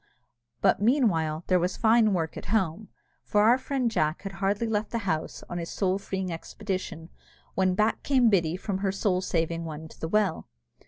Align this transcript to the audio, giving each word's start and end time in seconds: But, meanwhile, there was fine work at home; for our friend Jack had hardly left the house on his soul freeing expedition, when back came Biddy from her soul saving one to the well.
But, 0.61 0.81
meanwhile, 0.81 1.43
there 1.45 1.59
was 1.59 1.77
fine 1.77 2.11
work 2.11 2.35
at 2.35 2.45
home; 2.45 2.89
for 3.23 3.43
our 3.43 3.59
friend 3.59 3.91
Jack 3.91 4.23
had 4.23 4.31
hardly 4.31 4.65
left 4.65 4.89
the 4.89 4.97
house 5.05 5.43
on 5.47 5.59
his 5.59 5.69
soul 5.69 5.99
freeing 5.99 6.31
expedition, 6.31 7.09
when 7.53 7.75
back 7.75 8.01
came 8.01 8.27
Biddy 8.27 8.57
from 8.57 8.79
her 8.79 8.91
soul 8.91 9.21
saving 9.21 9.63
one 9.63 9.87
to 9.89 9.99
the 9.99 10.07
well. 10.07 10.47